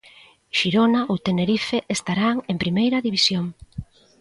Xirona 0.57 1.01
ou 1.11 1.17
Tenerife 1.27 1.77
estarán 1.97 2.35
en 2.51 2.57
Primeira 2.63 2.97
División. 3.07 3.45